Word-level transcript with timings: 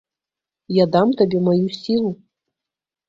Я 0.77 0.85
дам 0.95 1.07
табе 1.19 1.43
маю 1.49 1.65
сілу. 1.81 2.11